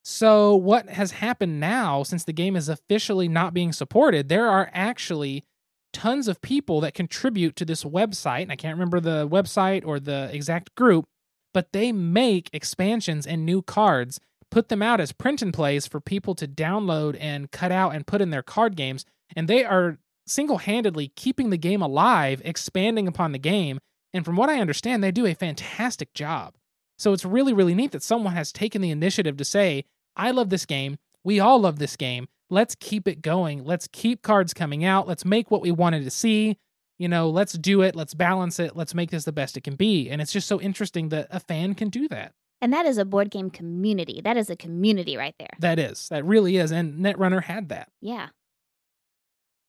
[0.05, 4.69] So, what has happened now since the game is officially not being supported, there are
[4.73, 5.45] actually
[5.93, 8.43] tons of people that contribute to this website.
[8.43, 11.05] And I can't remember the website or the exact group,
[11.53, 15.99] but they make expansions and new cards, put them out as print and plays for
[15.99, 19.05] people to download and cut out and put in their card games.
[19.35, 23.79] And they are single handedly keeping the game alive, expanding upon the game.
[24.13, 26.55] And from what I understand, they do a fantastic job.
[26.97, 29.85] So it's really, really neat that someone has taken the initiative to say,
[30.15, 30.97] I love this game.
[31.23, 32.27] We all love this game.
[32.49, 33.63] Let's keep it going.
[33.63, 35.07] Let's keep cards coming out.
[35.07, 36.57] Let's make what we wanted to see.
[36.99, 37.95] You know, let's do it.
[37.95, 38.75] Let's balance it.
[38.75, 40.09] Let's make this the best it can be.
[40.09, 42.33] And it's just so interesting that a fan can do that.
[42.61, 44.21] And that is a board game community.
[44.23, 45.49] That is a community right there.
[45.59, 46.07] That is.
[46.09, 46.71] That really is.
[46.71, 47.89] And Netrunner had that.
[47.99, 48.29] Yeah.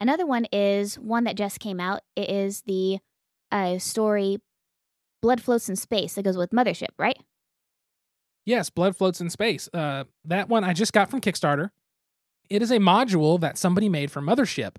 [0.01, 2.03] Another one is one that just came out.
[2.15, 2.99] It is the
[3.51, 4.39] uh, story
[5.23, 7.17] Blood Floats in Space that goes with Mothership, right?
[8.45, 9.69] Yes, Blood Floats in Space.
[9.73, 11.71] Uh, that one I just got from Kickstarter.
[12.51, 14.77] It is a module that somebody made for Mothership,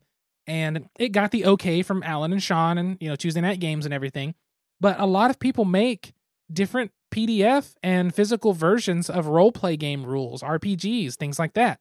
[0.48, 3.86] and it got the okay from Alan and Sean and you know Tuesday Knight Games
[3.86, 4.36] and everything.
[4.80, 6.14] But a lot of people make
[6.52, 11.80] different PDF and physical versions of role play game rules, RPGs, things like that.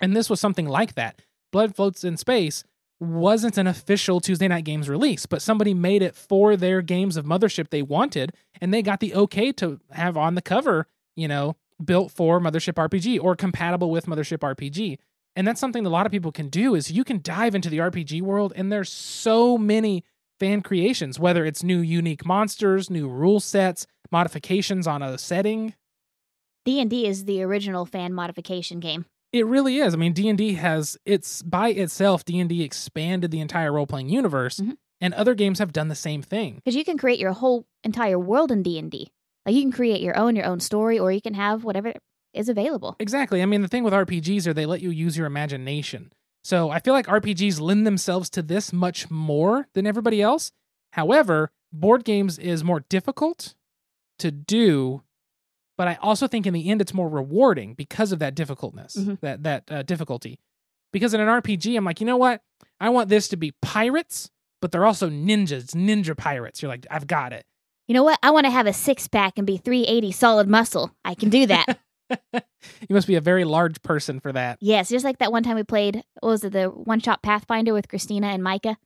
[0.00, 1.20] And this was something like that.
[1.50, 2.64] Blood Floats in Space
[3.00, 7.24] wasn't an official Tuesday Knight Games release, but somebody made it for their games of
[7.24, 11.56] Mothership they wanted, and they got the okay to have on the cover, you know,
[11.84, 14.98] built for Mothership RPG or compatible with Mothership RPG.
[15.34, 17.70] And that's something that a lot of people can do is you can dive into
[17.70, 20.04] the RPG world and there's so many
[20.38, 25.74] fan creations, whether it's new unique monsters, new rule sets, modifications on a setting.
[26.64, 29.06] D&D is the original fan modification game.
[29.32, 29.94] It really is.
[29.94, 34.76] I mean, D&D has it's by itself D&D expanded the entire role-playing universe Mhm.
[35.00, 36.56] and other games have done the same thing.
[36.56, 39.10] Because you can create your whole entire world in D&D.
[39.46, 41.94] Like you can create your own, your own story, or you can have whatever
[42.34, 42.96] is available.
[42.98, 43.42] Exactly.
[43.42, 46.12] I mean, the thing with RPGs are they let you use your imagination.
[46.44, 50.50] So I feel like RPGs lend themselves to this much more than everybody else.
[50.92, 53.54] However, board games is more difficult
[54.18, 55.02] to do,
[55.78, 59.20] but I also think in the end it's more rewarding because of that difficultness, Mhm.
[59.20, 60.38] that that uh, difficulty.
[60.92, 62.42] Because in an RPG, I'm like, you know what?
[62.80, 66.60] I want this to be pirates, but they're also ninjas, ninja pirates.
[66.60, 67.46] You're like, I've got it.
[67.88, 68.18] You know what?
[68.22, 70.90] I want to have a six pack and be 380 solid muscle.
[71.04, 71.78] I can do that.
[72.32, 74.58] you must be a very large person for that.
[74.60, 77.72] yes, just like that one time we played, what was it, the one shot Pathfinder
[77.72, 78.76] with Christina and Micah?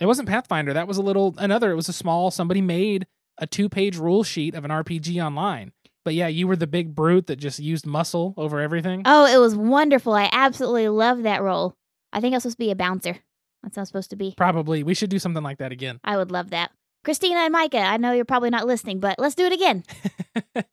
[0.00, 0.72] It wasn't Pathfinder.
[0.72, 1.72] That was a little another.
[1.72, 2.30] It was a small.
[2.30, 3.06] Somebody made
[3.38, 5.72] a two-page rule sheet of an RPG online.
[6.04, 9.02] But yeah, you were the big brute that just used muscle over everything.
[9.04, 10.14] Oh, it was wonderful.
[10.14, 11.74] I absolutely love that role.
[12.12, 13.16] I think I was supposed to be a bouncer.
[13.62, 14.34] That's how I'm supposed to be.
[14.36, 16.00] Probably we should do something like that again.
[16.04, 16.70] I would love that.
[17.04, 19.84] Christina and Micah, I know you're probably not listening, but let's do it again.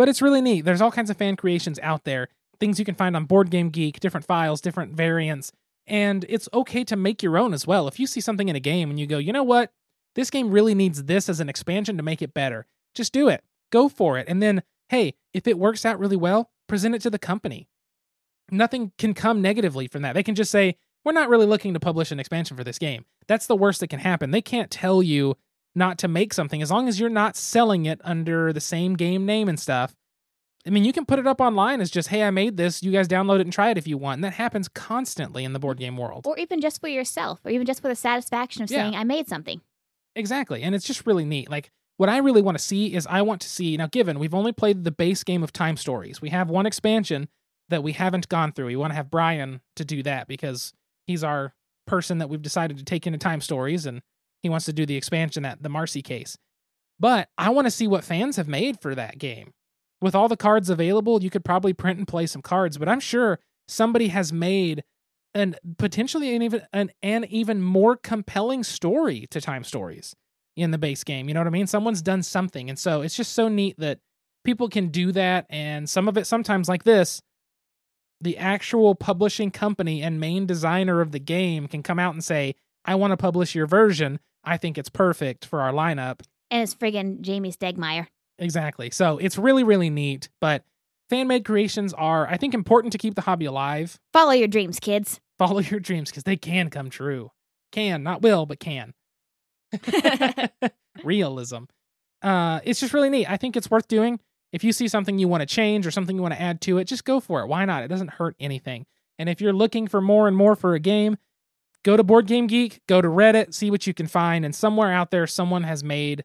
[0.00, 0.62] but it's really neat.
[0.62, 2.28] There's all kinds of fan creations out there.
[2.58, 5.52] Things you can find on Board Game Geek, different files, different variants,
[5.86, 7.86] and it's okay to make your own as well.
[7.86, 9.74] If you see something in a game and you go, you know what,
[10.14, 13.44] this game really needs this as an expansion to make it better, just do it.
[13.70, 14.26] go for it.
[14.26, 17.68] And then, hey, if it works out really well, present it to the company.
[18.50, 20.14] Nothing can come negatively from that.
[20.14, 23.04] They can just say, we're not really looking to publish an expansion for this game.
[23.28, 24.30] That's the worst that can happen.
[24.30, 25.36] They can't tell you
[25.80, 29.26] not to make something as long as you're not selling it under the same game
[29.26, 29.96] name and stuff.
[30.66, 32.82] I mean, you can put it up online as just, hey, I made this.
[32.82, 34.18] You guys download it and try it if you want.
[34.18, 36.26] And that happens constantly in the board game world.
[36.26, 38.82] or even just for yourself, or even just for the satisfaction of Yeah.
[38.82, 39.62] saying, I made something.
[40.14, 40.62] Exactly.
[40.62, 41.50] And it's just really neat.
[41.50, 44.34] Like, what I really want to see is I want to see, now, given we've
[44.34, 47.28] only played the base game of Time Stories, we have one expansion
[47.70, 48.66] that we haven't gone through.
[48.66, 50.72] We want to have Brian to do that because
[51.06, 51.54] he's our
[51.86, 54.02] person that we've decided to take into Time Stories and
[54.42, 56.36] he wants to do the expansion at the Marcy case.
[56.98, 59.52] But I want to see what fans have made for that game.
[60.02, 63.00] With all the cards available, you could probably print and play some cards, but I'm
[63.00, 64.82] sure somebody has made
[65.34, 70.14] an potentially an even an, an even more compelling story to time stories
[70.56, 71.28] in the base game.
[71.28, 71.66] You know what I mean?
[71.66, 72.68] Someone's done something.
[72.68, 74.00] And so it's just so neat that
[74.44, 75.46] people can do that.
[75.48, 77.22] And some of it sometimes like this,
[78.20, 82.54] the actual publishing company and main designer of the game can come out and say,
[82.84, 84.18] I want to publish your version.
[84.44, 86.20] I think it's perfect for our lineup.
[86.50, 88.06] And it's friggin' Jamey Stegmaier.
[88.38, 88.90] Exactly.
[88.90, 90.28] So it's really, really neat.
[90.40, 90.64] But
[91.08, 93.98] fan made creations are, I think, important to keep the hobby alive.
[94.12, 95.20] Follow your dreams, kids.
[95.38, 97.30] Follow your dreams because they can come true.
[97.72, 98.92] Can, not will, but can.
[101.04, 101.64] Realism.
[102.22, 103.30] Uh, it's just really neat.
[103.30, 104.20] I think it's worth doing.
[104.52, 106.78] If you see something you want to change or something you want to add to
[106.78, 107.46] it, just go for it.
[107.46, 107.84] Why not?
[107.84, 108.84] It doesn't hurt anything.
[109.18, 111.16] And if you're looking for more and more for a game,
[111.84, 114.44] go to Board Game Geek, go to Reddit, see what you can find.
[114.44, 116.24] And somewhere out there, someone has made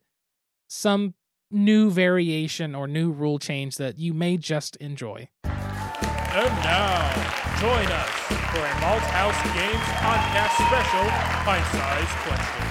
[0.68, 1.14] some
[1.52, 5.30] new variation or new rule change that you may just enjoy.
[5.44, 7.12] And now,
[7.60, 8.10] join us
[8.52, 11.06] for a Malthaus Games podcast special,
[11.46, 12.66] Pint-Sized Question.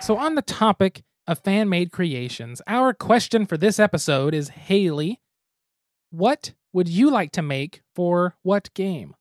[0.00, 5.20] So, on the topic of fan made creations, our question for this episode is Haley,
[6.10, 9.14] what would you like to make for what game?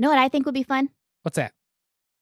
[0.00, 0.88] You know what I think would be fun?
[1.24, 1.52] What's that?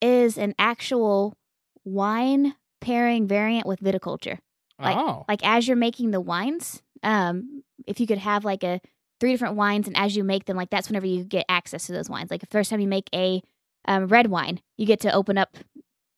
[0.01, 1.37] Is an actual
[1.85, 4.39] wine pairing variant with viticulture.
[4.77, 8.81] Like- oh, Like as you're making the wines, um, if you could have like a
[9.21, 11.93] three different wines, and as you make them, like that's whenever you get access to
[11.93, 12.29] those wines.
[12.29, 13.41] Like the first time you make a
[13.85, 15.55] um, red wine, you get to open up,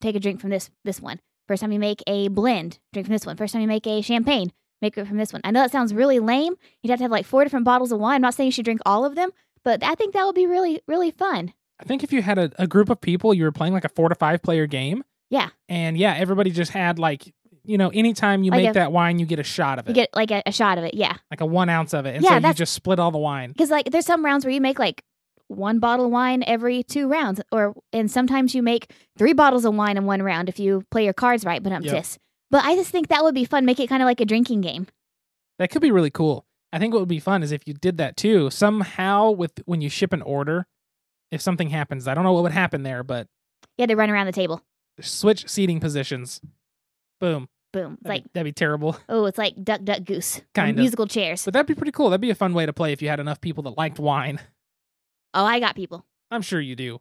[0.01, 1.19] take a drink from this this one.
[1.47, 3.37] First time you make a blend, drink from this one.
[3.37, 5.41] First time you make a champagne, make it from this one.
[5.43, 6.55] I know that sounds really lame.
[6.81, 8.15] You'd have to have like four different bottles of wine.
[8.15, 9.29] I'm not saying you should drink all of them,
[9.63, 11.53] but I think that would be really really fun.
[11.79, 13.89] I think if you had a, a group of people, you were playing like a
[13.89, 15.03] four to five player game.
[15.31, 15.49] Yeah.
[15.67, 19.17] And yeah, everybody just had like, you know, anytime you Like make a- that wine,
[19.17, 19.89] you get a shot of it.
[19.89, 21.15] You get like a, a shot of it, yeah.
[21.31, 22.15] like a one ounce of it.
[22.15, 23.49] And Yeah, so you just split all the wine.
[23.51, 25.03] Because like there's some rounds where you make like
[25.47, 29.73] one bottle of wine every two rounds, or and sometimes you make three bottles of
[29.75, 31.63] wine in one round if you play your cards right.
[31.63, 32.05] But um, Yep.
[32.51, 33.65] But I just think that would be fun.
[33.65, 34.87] Make it kind of like a drinking game.
[35.57, 36.45] That could be really cool.
[36.73, 38.49] I think what would be fun is if you did that too.
[38.49, 40.67] Somehow with when you ship an order,
[41.31, 43.27] if something happens, I don't know what would happen there, but
[43.77, 44.61] Yeah, they run around the table.
[44.99, 46.39] switch seating positions.
[47.19, 47.49] Boom.
[47.73, 47.93] Boom.
[47.93, 48.97] It's That'd, like be, that'd be terrible.
[49.09, 50.41] oh, it's like duck, duck, goose.
[50.53, 50.79] Kinda.
[50.79, 51.45] musical chairs.
[51.45, 52.09] But that'd be pretty cool.
[52.09, 54.39] That'd be a fun way to play if you had enough people that liked wine.
[55.33, 56.05] Oh, I got people.
[56.29, 56.99] I'm sure you do.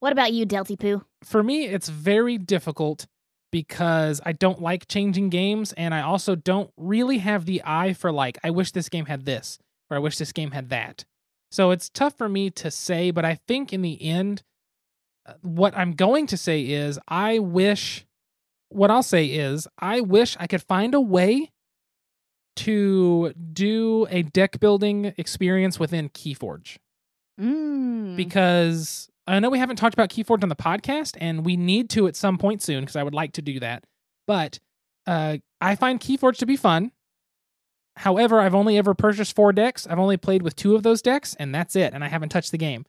[0.00, 1.02] What about you, Delty Poo?
[1.24, 3.06] For me, it's very difficult
[3.52, 8.10] because I don't like changing games and I also don't really have the eye for
[8.10, 9.58] like I wish this game had this
[9.90, 11.04] or I wish this game had that.
[11.52, 14.42] So it's tough for me to say, but I think in the end
[15.26, 18.04] uh, what I'm going to say is I wish
[18.70, 21.50] what I'll say is I wish I could find a way
[22.56, 26.78] to do a deck building experience within Keyforge
[27.40, 28.14] Mm.
[28.14, 32.08] because I know we haven't talked about Keyforge on the podcast, and we need to
[32.08, 33.84] at some point soon because I would like to do that.
[34.26, 34.58] But
[35.06, 36.92] uh, I find Keyforge to be fun.
[37.96, 39.86] However, I've only ever purchased four decks.
[39.86, 41.92] I've only played with two of those decks, and that's it.
[41.92, 42.86] And I haven't touched the game.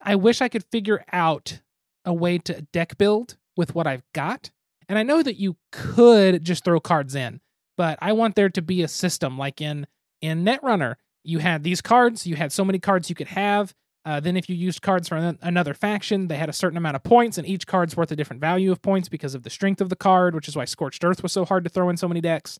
[0.00, 1.60] I wish I could figure out
[2.04, 4.50] a way to deck build with what I've got.
[4.88, 7.40] And I know that you could just throw cards in,
[7.76, 9.86] but I want there to be a system like in
[10.20, 10.96] in Netrunner.
[11.22, 13.74] You had these cards, you had so many cards you could have.
[14.04, 17.02] Uh, then, if you used cards from another faction, they had a certain amount of
[17.02, 19.88] points, and each card's worth a different value of points because of the strength of
[19.88, 22.20] the card, which is why Scorched Earth was so hard to throw in so many
[22.20, 22.58] decks.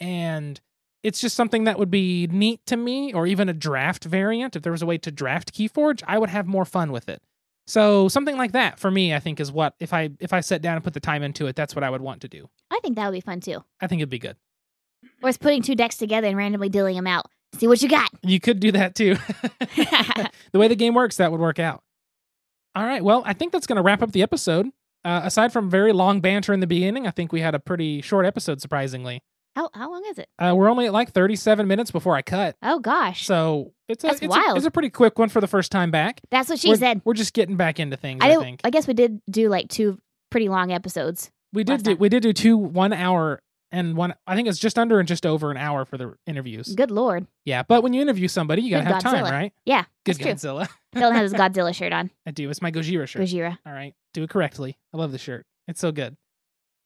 [0.00, 0.60] And
[1.02, 4.54] it's just something that would be neat to me, or even a draft variant.
[4.54, 7.22] If there was a way to draft Keyforge, I would have more fun with it.
[7.66, 10.62] So something like that for me, I think, is what if I if I sat
[10.62, 12.48] down and put the time into it, that's what I would want to do.
[12.70, 13.64] I think that would be fun too.
[13.80, 14.36] I think it'd be good.
[15.22, 17.26] Or it's putting two decks together and randomly dealing them out.
[17.58, 18.10] See what you got.
[18.22, 19.14] You could do that too.
[19.76, 21.82] the way the game works, that would work out.
[22.74, 23.02] All right.
[23.02, 24.66] Well, I think that's going to wrap up the episode.
[25.04, 28.02] Uh, aside from very long banter in the beginning, I think we had a pretty
[28.02, 29.20] short episode, surprisingly.
[29.54, 30.28] How how long is it?
[30.38, 32.56] Uh, we're only at like 37 minutes before I cut.
[32.62, 34.54] Oh gosh, So it's a, That's it's, wild.
[34.54, 36.20] A, it's a pretty quick one for the first time back.
[36.30, 37.00] that's what she we're, said.
[37.04, 38.60] We're just getting back into things, I I, think.
[38.64, 39.98] I guess we did do like two
[40.30, 41.30] pretty long episodes.
[41.54, 41.98] we did do time.
[42.00, 43.40] we did do two one hour
[43.72, 46.74] and one I think it's just under and just over an hour for the interviews.
[46.74, 49.52] Good lord, Yeah, but when you interview somebody, you gotta Good have time, right?
[49.64, 50.50] yeah, Good that's true.
[50.52, 50.68] Godzilla.
[50.94, 52.10] Delton has his Godzilla shirt on.
[52.26, 52.48] I do.
[52.50, 53.22] It's my Gojira shirt.
[53.22, 53.58] Gojira.
[53.66, 53.94] All right.
[54.14, 54.78] Do it correctly.
[54.94, 55.44] I love the shirt.
[55.68, 56.16] It's so good.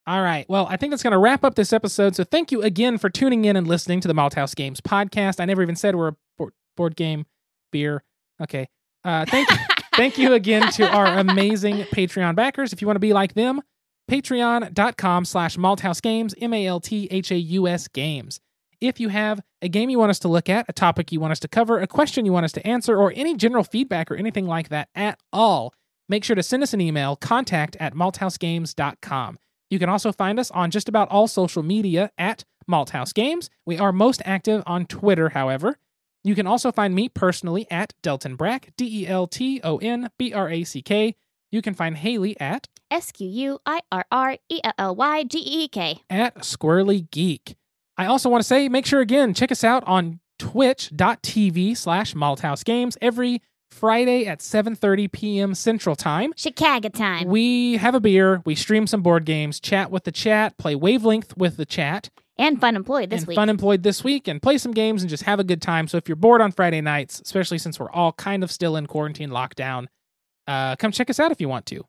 [0.06, 0.46] All right.
[0.48, 2.16] Well, I think that's going to wrap up this episode.
[2.16, 5.38] So thank you again for tuning in and listening to the Malthaus Games podcast.
[5.38, 7.26] I never even said we're a board, board game
[7.70, 8.02] beer.
[8.42, 8.68] Okay.
[9.04, 9.56] Uh, thank you.
[9.94, 12.72] thank you again to our amazing Patreon backers.
[12.72, 13.60] If you want to be like them,
[14.10, 18.40] patreon.com slash malthaus games, M-A-L-T-H-A-U-S games.
[18.80, 21.30] If you have a game you want us to look at, a topic you want
[21.30, 24.16] us to cover, a question you want us to answer, or any general feedback or
[24.16, 25.72] anything like that at all,
[26.08, 29.38] make sure to send us an email, contact at malthausgames.com.
[29.68, 33.48] You can also find us on just about all social media at Malthaus Games.
[33.64, 35.76] We are most active on Twitter, however.
[36.24, 40.10] You can also find me personally at Delton Brack, D E L T O N
[40.18, 41.14] B R A C K.
[41.52, 45.24] You can find Haley at S Q U I R R E L L Y
[45.24, 46.02] G E E K.
[46.08, 47.56] at Squirrely Geek.
[47.96, 52.64] I also want to say, make sure again, check us out on twitch.tv slash Malthaus
[52.64, 55.54] Games every Friday at 7.30 p.m.
[55.54, 56.32] Central Time.
[56.36, 57.28] Chicago time.
[57.28, 61.36] We have a beer, we stream some board games, chat with the chat, play wavelength
[61.36, 63.36] with the chat, and Fun Employed this and week.
[63.36, 65.86] fun employed this week, and play some games and just have a good time.
[65.86, 68.86] So if you're bored on Friday nights, especially since we're all kind of still in
[68.86, 69.86] quarantine lockdown,
[70.46, 71.84] uh, come check us out if you want to.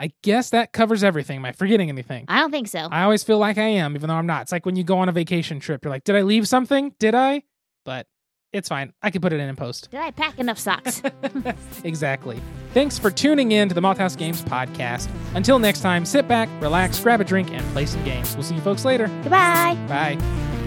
[0.00, 1.38] I guess that covers everything.
[1.38, 2.24] Am I forgetting anything?
[2.28, 2.88] I don't think so.
[2.90, 4.42] I always feel like I am, even though I'm not.
[4.42, 6.94] It's like when you go on a vacation trip, you're like, did I leave something?
[7.00, 7.42] Did I?
[7.84, 8.06] But
[8.52, 8.92] it's fine.
[9.02, 9.90] I can put it in in post.
[9.90, 11.02] Did I pack enough socks?
[11.84, 12.40] exactly.
[12.74, 15.08] Thanks for tuning in to the Malthaus Games podcast.
[15.34, 18.34] Until next time, sit back, relax, grab a drink, and play some games.
[18.34, 19.08] We'll see you folks later.
[19.22, 19.76] Goodbye.
[19.88, 20.57] Bye.